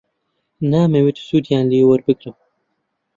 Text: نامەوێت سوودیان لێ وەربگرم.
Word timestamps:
نامەوێت 0.71 1.17
سوودیان 1.27 1.65
لێ 1.71 1.81
وەربگرم. 1.89 2.35